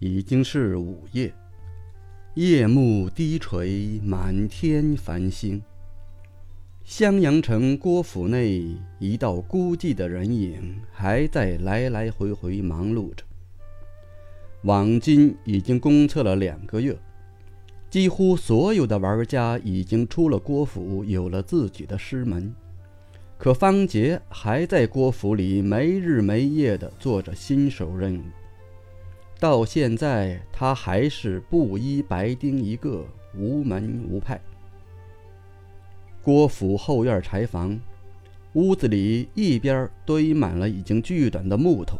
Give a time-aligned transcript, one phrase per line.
[0.00, 1.30] 已经是午夜，
[2.32, 5.60] 夜幕低垂，满天繁星。
[6.82, 8.64] 襄阳城郭府内，
[8.98, 13.22] 一道孤寂的人影还在来来回回忙碌着。
[14.62, 16.96] 往今已经公测了两个月，
[17.90, 22.50] 几乎所有的玩家已经出了郭府，有了自己的师门。
[23.36, 28.22] 可方杰还在郭府里没日没夜地做着新手任务。
[29.40, 33.02] 到现在，他还是布衣白丁一个，
[33.34, 34.38] 无门无派。
[36.22, 37.80] 郭府后院柴房，
[38.52, 41.98] 屋子里一边堆满了已经锯短的木头，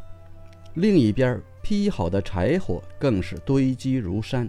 [0.74, 4.48] 另一边劈好的柴火更是堆积如山。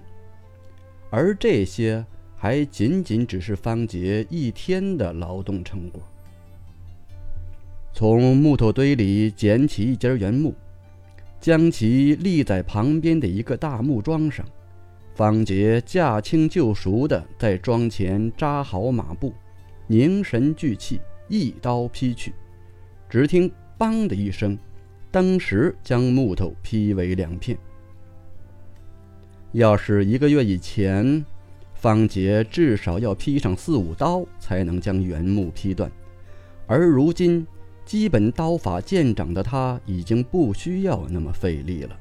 [1.10, 6.02] 而这些还仅仅只是方杰一天的劳动成果。
[7.94, 10.54] 从木头堆里捡起一截原木。
[11.42, 14.46] 将其立在旁边的一个大木桩上，
[15.16, 19.34] 方杰驾轻就熟地在桩前扎好马步，
[19.88, 22.32] 凝神聚气，一刀劈去。
[23.10, 24.56] 只听“梆”的一声，
[25.10, 27.58] 当时将木头劈为两片。
[29.54, 31.26] 要是一个月以前，
[31.74, 35.92] 方杰至少要劈上四五刀才能将原木劈断，
[36.68, 37.46] 而如今。
[37.86, 41.98] 基本刀法见长的他，已经不需要那么费力了。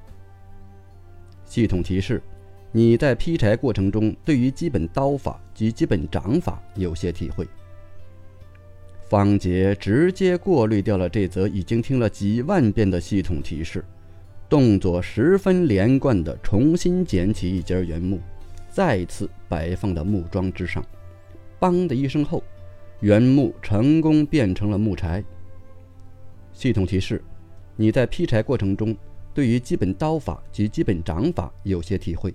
[1.45, 2.23] 系统提示：
[2.71, 7.47] 你在劈柴过程中，对于基本刀法及基本掌法有些体会。
[9.09, 13.85] 方杰直接过滤掉了这则已经听了几万遍的系统提示，
[14.49, 18.21] 动作十分连贯地重新捡起一截原木，
[18.71, 20.85] 再次摆放到木桩之上。
[21.59, 22.45] 梆的一声后，
[23.01, 25.25] 原木成功变成了木柴。
[26.61, 27.25] 系统提示：
[27.75, 28.95] 你在劈柴过程中，
[29.33, 32.35] 对于基本刀法及基本掌法有些体会。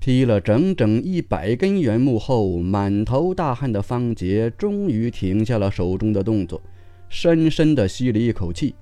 [0.00, 6.60] 劈了整整一百根原木后，满头大汗的方杰终于停下了手中的动作，
[7.08, 8.74] 深深地吸了一口气，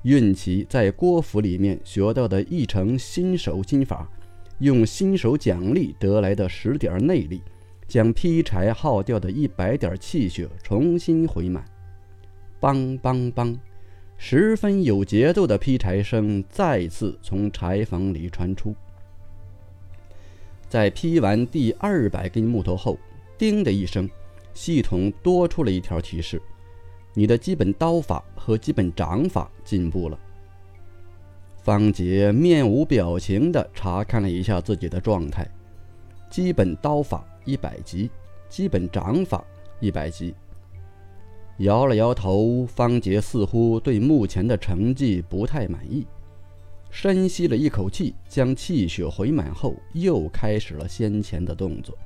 [0.00, 4.10] 运起在郭府里面学到的一成新手心法，
[4.60, 7.42] 用新手奖励得来的十点内力，
[7.86, 11.62] 将劈柴耗掉的一百点气血重新回满。
[12.62, 13.58] 梆梆梆，
[14.16, 18.72] 十分有节奏的劈柴声再次从柴房里传出。
[20.68, 22.96] 在劈完第二百根木头后，
[23.36, 24.08] 叮的一声，
[24.54, 26.40] 系统多出了一条提示：
[27.14, 30.16] 你的基本刀法和基本掌法进步了。
[31.64, 35.44] 方杰面无表情地查看了一下自己的状态：
[36.30, 38.08] 基本刀法一百级，
[38.48, 39.44] 基本掌法
[39.80, 40.32] 一百级。
[41.58, 46.06] 摇了摇头，方杰似乎对目前的成绩不太满意。
[46.90, 51.96] 深吸了一口气，将气血回满后，又开始了先前的动作。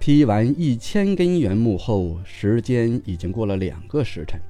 [0.00, 4.40] 劈完一千根原木后，时间已经过了两个时辰，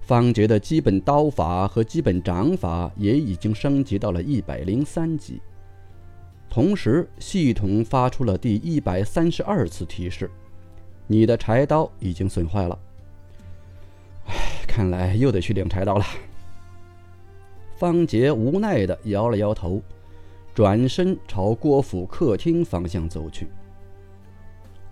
[0.00, 5.40] 方杰的基本刀法和基本掌法也已经升级到了一百零三级。
[6.48, 10.30] 同时，系统发出了第一百三十二次提示：
[11.06, 12.78] 你的柴刀已经损坏了。
[14.26, 14.34] 唉
[14.66, 16.04] 看来又得去领柴刀了。
[17.76, 19.82] 方杰无奈地摇了摇头，
[20.54, 23.48] 转身朝郭府客厅方向走去。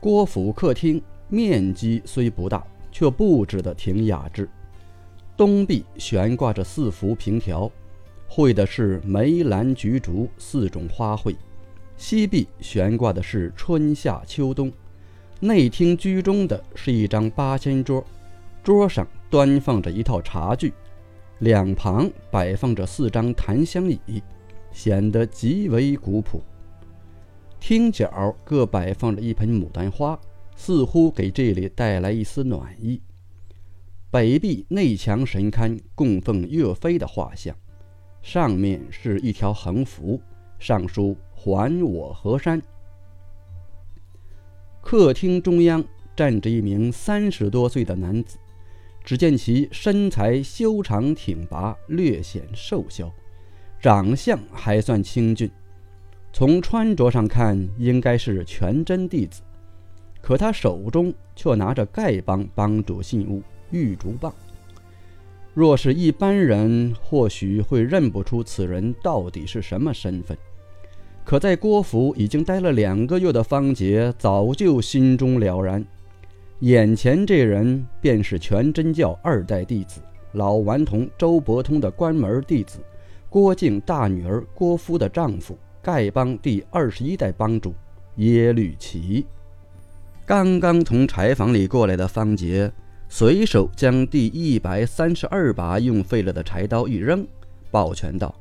[0.00, 4.48] 郭府客厅面积虽不大，却布置得挺雅致。
[5.36, 7.70] 东壁悬挂着四幅凭条，
[8.28, 11.36] 绘的是梅兰菊竹四种花卉；
[11.96, 14.72] 西壁悬挂的是春夏秋冬。
[15.40, 18.04] 内厅居中的是一张八仙桌，
[18.62, 19.06] 桌上。
[19.30, 20.72] 端放着一套茶具，
[21.38, 24.20] 两旁摆放着四张檀香椅，
[24.72, 26.42] 显得极为古朴。
[27.60, 30.18] 厅角各摆放着一盆牡丹花，
[30.56, 33.00] 似乎给这里带来一丝暖意。
[34.10, 37.54] 北壁内墙神龛供奉岳飞的画像，
[38.20, 40.20] 上面是一条横幅，
[40.58, 42.60] 上书“还我河山”。
[44.80, 45.84] 客厅中央
[46.16, 48.38] 站着一名三十多岁的男子。
[49.02, 53.10] 只见其身材修长挺拔，略显瘦削，
[53.80, 55.50] 长相还算清俊。
[56.32, 59.40] 从穿着上看，应该是全真弟子。
[60.20, 64.32] 可他手中却拿着丐帮帮主信物玉竹棒。
[65.54, 70.36] 若是一般人，或许会认不出此人到底是什么身份。
[71.30, 75.86] 可在郭府已经待了两个月的方杰，早就心中了然。
[76.58, 80.00] 眼前这人便是全真教二代弟子
[80.32, 82.80] 老顽童周伯通的关门弟子，
[83.28, 87.72] 郭靖大女儿郭芙的丈夫，丐帮第二十一代帮主
[88.16, 89.24] 耶律齐。
[90.26, 92.72] 刚刚从柴房里过来的方杰，
[93.08, 97.24] 随手将第一百三十二把用废了的柴刀一扔，
[97.70, 98.34] 抱拳道：“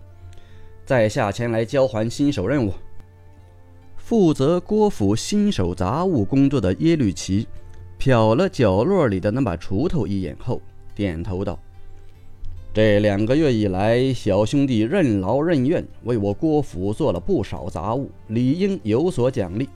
[0.89, 2.73] 在下前来交还新手任务。”
[3.95, 7.47] 负责郭府新手杂物工作的耶律齐，
[7.99, 10.59] 瞟了角落里的那把锄头一眼后，
[10.95, 11.59] 点头道。
[12.73, 19.69] 这两个月以来，小兄弟任劳任怨，为我郭府做了不少杂物，理应有所奖励。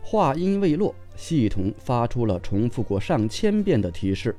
[0.00, 4.34] 话音未落，系统发出了重复过上千遍的提示：“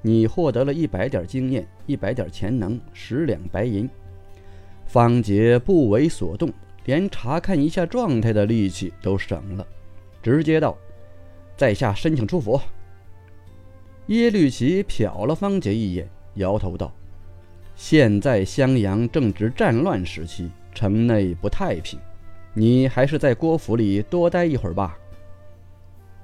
[0.00, 3.86] 你获得了一百点经验，一百点潜能，十两白银。”
[4.92, 6.52] 方杰不为所动，
[6.84, 9.66] 连查看一下状态的力气都省了，
[10.22, 10.76] 直接道
[11.56, 12.60] ：“在下申请出府。”
[14.08, 16.06] 耶律齐瞟了方杰一眼。
[16.34, 16.92] 摇头道
[17.74, 21.98] ：“现在襄阳正值战乱时期，城内不太平，
[22.52, 24.98] 你还是在郭府里多待一会儿吧。”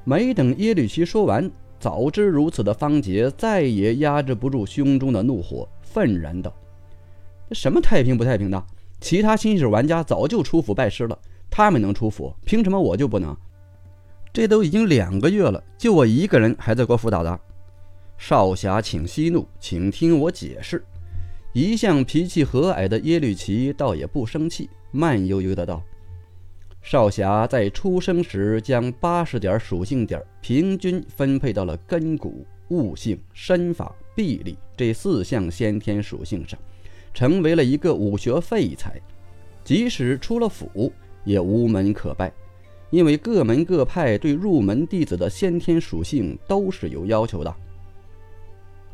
[0.05, 1.51] 没等耶律齐说完，
[1.81, 6.53] 早知如此的方杰再也压制不住胸中的怒火，愤然道
[7.49, 8.63] ：“这什么太平不太平的？
[9.01, 11.19] 其他新手玩家早就出府拜师了，
[11.49, 13.37] 他们能出府，凭什么我就不能？
[14.33, 17.39] 这都已经两个月了，就我一个人还在国府打杂。”
[18.19, 20.85] 少侠，请息怒，请听我解释。
[21.53, 25.83] 一向脾气和蔼的耶律齐倒也不生气，慢悠悠的道
[26.83, 36.59] ：“少侠在出生时将八十点属性点平均分配到了根骨、悟性、身法、臂力这四项先天属性上，
[37.13, 39.01] 成为了一个武学废材。
[39.65, 40.93] 即使出了府，
[41.25, 42.33] 也无门可拜，
[42.91, 47.55] 因为各门各派对入门弟子的先天属性都是有要求的。”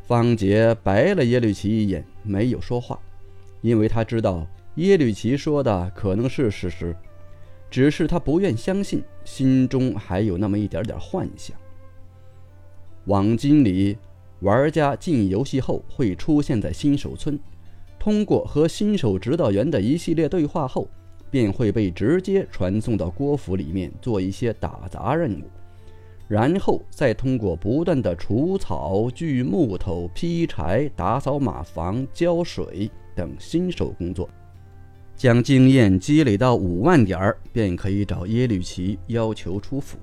[0.06, 2.98] 方杰白了耶律齐一眼，没有说话，
[3.62, 6.94] 因为他知道耶律齐说的可能是事实，
[7.70, 11.56] 只是他不愿相信，心中还有那么一点点幻想。
[13.06, 13.96] 网金里，
[14.40, 17.38] 玩家进游戏后会出现在新手村，
[18.04, 20.86] 通过和新手指导员的一系列对话后，
[21.30, 25.44] 便会被直接传送到郭府里面做一些打杂任务。
[26.28, 34.28] 然后再通过不断的除草、锯木头、劈柴、打扫马房、浇水等新手工作，
[35.16, 39.96] 将经验积累到五万点儿，便可以找耶律齐要求出府，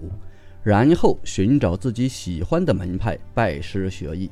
[0.64, 4.28] 然后寻找自己喜欢的门派拜师学艺。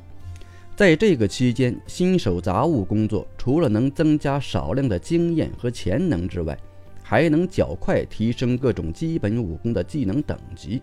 [0.80, 6.58] 在这个期间，新手杂物工作除了能增加少量的经验和潜能之外，
[7.02, 10.80] 还能较快提升各种基本武功的技能等级。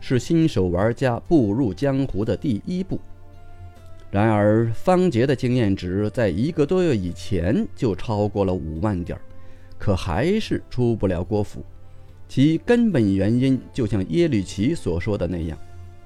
[0.00, 2.98] 是新手玩家步入江湖的第一步。
[4.10, 9.20] 然而，方杰的经验值在一个多月以前就超过了五万点，
[9.76, 11.62] 可还是出不了郭府。
[12.26, 15.58] 其根本原因就像耶律齐所说的那样，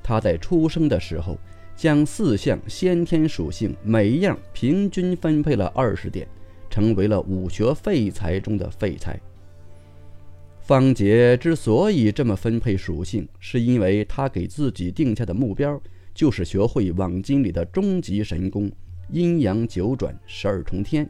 [0.02, 1.38] 他在出生的时候
[1.80, 6.28] 将四项先天属性每一样平均分配了二十点，
[6.68, 9.18] 成为了武学废材中的废材。
[10.60, 15.80] 方杰之所以这么分配属性，是因为他给自己定下的目标
[16.12, 18.70] 就是学会网金里的终极神功——
[19.10, 21.08] 阴阳九转十二重天。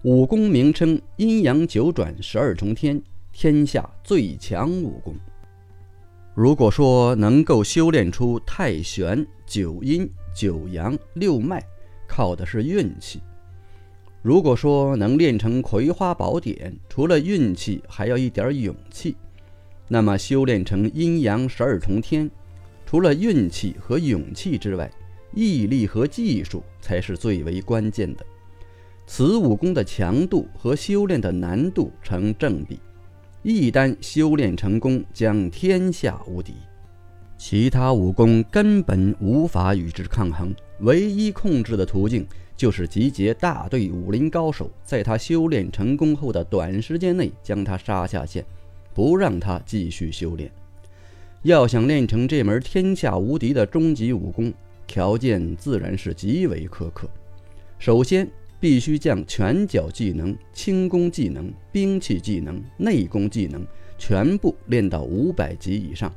[0.00, 2.98] 武功名称“阴阳九转十二重天”，
[3.34, 5.14] 天下最强武功。
[6.40, 11.60] 如果说能够修炼出太玄、九阴、九阳、六脉，
[12.06, 13.20] 靠的是运气。
[14.22, 19.16] 如果说能练成葵花宝典，除了运气，还要一点勇气，
[19.88, 22.30] 那么修炼成阴阳十二重天，
[22.86, 24.88] 除了运气和勇气之外，
[25.34, 28.24] 毅力和技术才是最为关键的。
[29.08, 32.78] 此武功的强度和修炼的难度成正比，
[33.52, 36.54] 一旦修炼成功，将天下无敌，
[37.36, 40.54] 其他武功根本无法与之抗衡。
[40.80, 42.26] 唯一控制的途径。
[42.58, 48.44] 就是集结大队武林高手，在他修炼成功后的短时间内将他杀下线，
[48.92, 50.50] 不让他继续修炼。
[51.42, 54.52] 要想练成这门天下无敌的终极武功，
[54.88, 57.08] 条件自然是极为苛刻。
[57.78, 58.28] 首先，
[58.60, 66.12] 必须将拳脚技能、轻功技能、兵器技能、内功技能全部练到五百级以上，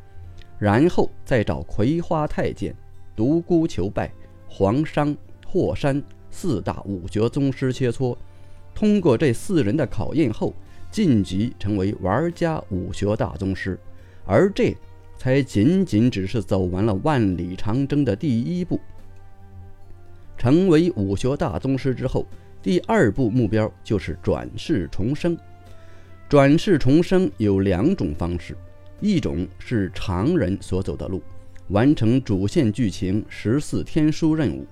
[0.59, 2.75] 然后再找葵花太监、
[3.15, 4.11] 独孤求败、
[4.47, 6.01] 黄商、霍山。
[6.33, 8.15] 四大武学宗师切磋，
[8.73, 10.53] 通过这四人的考验后，
[10.89, 13.77] 晋级成为玩家武学大宗师，
[14.25, 14.73] 而这
[15.17, 18.79] 才仅仅只是走完了万里长征的第一步。
[20.41, 22.25] 成为武学大宗师之后，
[22.63, 25.37] 第二步目标就是转世重生。
[26.27, 28.57] 转世重生有两种方式，
[29.01, 31.21] 一种是常人所走的路，
[31.67, 34.65] 完成主线剧情十四天书任务；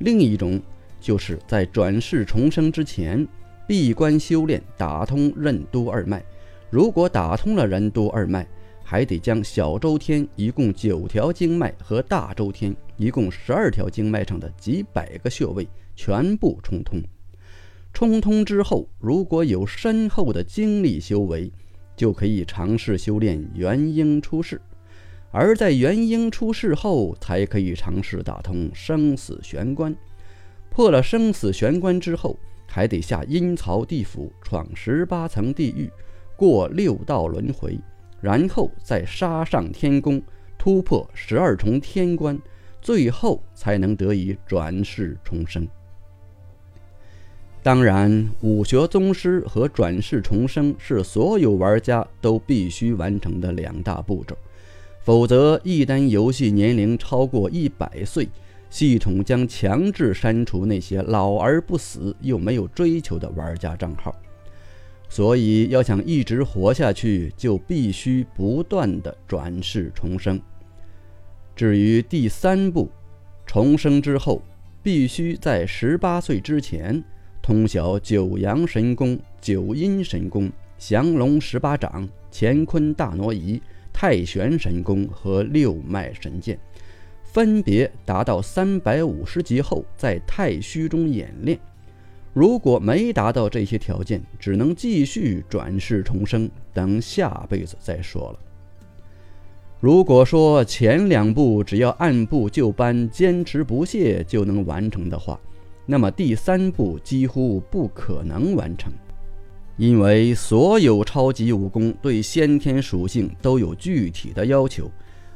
[0.00, 0.60] 另一种
[1.00, 3.26] 就是在转世重生之前
[3.66, 6.22] 闭关修炼，打通任督二脉。
[6.68, 8.46] 如果打通了任督二脉，
[8.84, 17.02] 还得将小周天一共九条经脉和大周天一共十二条经脉上的几百个穴位全部冲通。
[17.92, 21.50] 冲通之后，如果有深厚的精力修为，
[21.96, 24.58] 就可以尝试修炼元婴出世；
[25.30, 29.96] 而在元婴出世后，才可以尝试打通生死玄关。
[30.70, 32.36] 破了生死玄关之后，
[32.66, 35.88] 还得下阴曹地府，闯十八层地狱，
[36.36, 37.78] 过六道轮回，
[38.24, 40.22] 然后再杀上天宫，
[40.56, 42.40] 突破十二重天关，
[42.80, 45.68] 最后才能得以转世重生。
[47.62, 54.34] 当然，武学宗师和转世重生是所有玩家都必须完成的两大步骤，
[55.02, 58.26] 否则一旦游戏年龄超过一百岁，
[58.70, 64.14] 系统将强制删除那些老而不死又没有追求的玩家账号。
[65.14, 70.40] 所以，要想一直活下去，就必须不断的转世重生。
[71.54, 72.90] 至于第三步，
[73.46, 74.42] 重生之后，
[74.82, 77.00] 必须在十八岁之前。
[77.40, 86.58] 通晓九阳神功、九阴神功、降龙十八掌、乾坤大挪移、太玄神功和六脉神剑，
[87.22, 91.56] 分别达到三百五十级后，在太虚中演练。
[92.34, 98.38] 如果没达到这些条件，只能继续转世重生，等下辈子再说了。
[99.80, 105.38] 如果说前两步只要按部就班、坚持不懈就能完成的话，
[105.86, 108.92] 那么第三步几乎不可能完成，
[109.76, 114.90] 因为所有超级武功对先天属性都有具体的要求，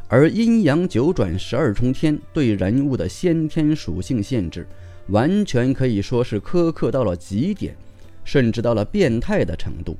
[0.09, 4.67] 而阴阳九转十二重天对人物的先天属性限制，
[5.09, 7.77] 完全可以说是苛刻到了极点，
[8.25, 9.97] 甚至到了变态的程度。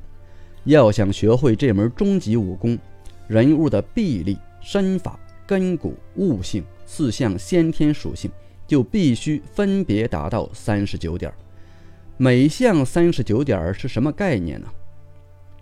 [0.65, 2.77] 要想学会这门终极武功，
[3.27, 8.29] 人物的臂力、身法、根骨、悟性四项先天属性。
[8.67, 11.33] 就必须分别达到三十九点，
[12.17, 14.67] 每项三十九点是什么概念呢？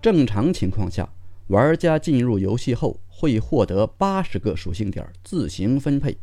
[0.01, 1.09] 正常情况下，
[1.47, 6.17] 玩家进入游戏后会获得八十个属性点自行分配，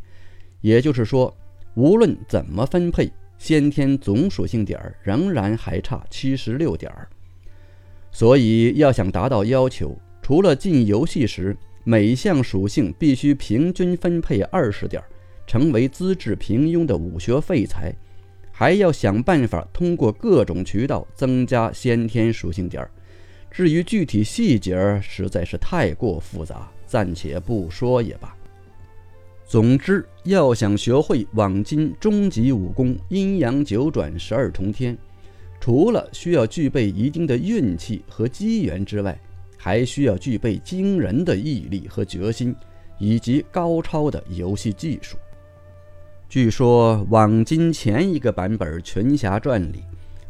[0.60, 1.34] 也就是说，
[1.74, 6.92] 无论怎么分配，先天总属性点仍然还差七十六点。
[8.10, 15.02] 所以，要想达到要求，除了进游戏时每项属性必须平均分配二十点。
[15.46, 17.92] 成为资质平庸的武学废材，
[18.50, 22.88] 还要想办法通过各种渠道增加先天属性点。
[23.50, 28.34] 至于具体细节，实在是太过复杂，暂且不说也罢。
[29.54, 34.98] 总之，要想学会网金终极武功阴阳九转十二重天，
[35.60, 39.16] 除了需要具备一定的运气和机缘之外，
[39.56, 42.52] 还需要具备惊人的毅力和决心，
[42.98, 45.16] 以及高超的游戏技术。
[46.28, 49.84] 据说网金前一个版本《群侠传》里，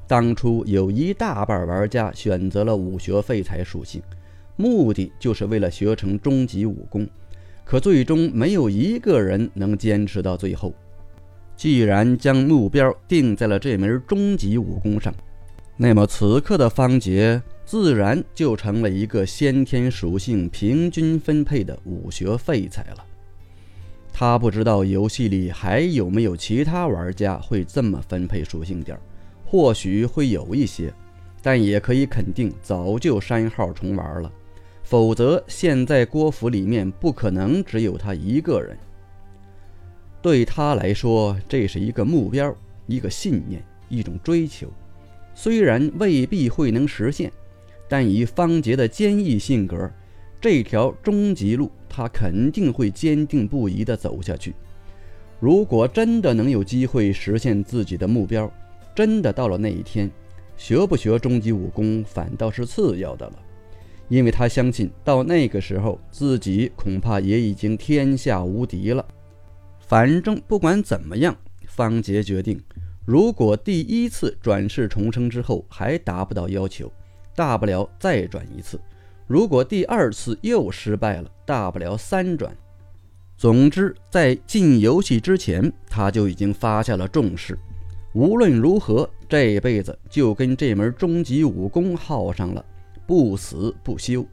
[0.06, 4.02] 当初有一大半玩家选择了武学废材属性，
[4.56, 7.08] 目的就是为了学成终极武功。
[7.64, 10.72] 可最终没有一个人能坚持到最后。
[11.56, 15.14] 既然将目标定在了这门终极武功上，
[15.76, 23.04] 那么此刻的方杰自然就成了一个先天属性平均分配的武学废材了。
[24.12, 28.98] 他不知道游戏里还有没有其他玩家会这么分配属性点，
[29.44, 30.92] 或许会有一些，
[31.42, 34.30] 但也可以肯定早就删号重玩了。
[34.84, 38.78] 否则，现在郭府里面不可能只有他一个人。
[40.22, 42.54] 对他来说，这是一个目标，
[42.86, 44.68] 一个信念，一种追求。
[45.34, 47.32] 虽然未必会能实现，
[47.88, 49.90] 但以方杰的坚毅性格，
[50.40, 51.70] 这条终极路。
[51.96, 54.52] 他肯定会坚定不移地走下去。
[55.38, 58.52] 如果真的能有机会实现自己的目标，
[58.96, 60.10] 真的到了那一天，
[60.56, 63.34] 学不学终极武功反倒是次要的了，
[64.08, 69.04] 因为他相信到那个时候自己恐怕也已经天下无敌了。
[69.80, 72.60] 反正不管怎么样，方杰决定，
[73.04, 76.90] 如果第一次转世重生之后还达不到要求，
[77.34, 78.80] 大不了再转一次。
[79.26, 82.54] 如果第二次又失败了，大不了三转。
[83.36, 87.58] 总之，在进游戏之前，他就已经发下了重誓：
[88.12, 92.64] 无论如何，这辈子就跟这门终极武功耗上了，
[93.06, 94.26] 不死不休。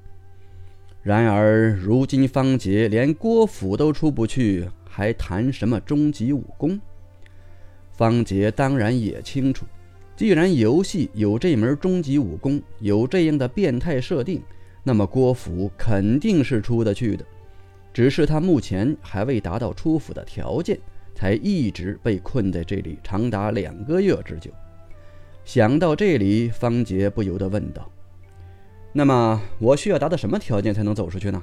[1.03, 6.79] 然而，如今方杰连郭府都出不去，还谈什么终极武功？
[7.91, 9.65] 方杰当然也清楚，
[10.15, 14.41] 既然游戏有这门终极武功，有这样的变态设定，
[14.83, 17.25] 那么郭府肯定是出得去的。
[17.93, 20.79] 只是他目前还未达到出府的条件，
[21.15, 24.51] 才一直被困在这里长达两个月之久。
[25.43, 27.91] 想到这里，方杰不由得问道。
[28.93, 31.41] 那么我需要达到什么条件才能走出去呢？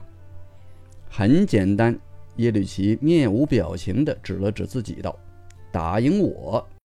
[1.11, 1.99] 很简单，
[2.37, 5.19] 耶律齐面无表情地指了指自己道
[5.73, 6.65] ：“答应我。”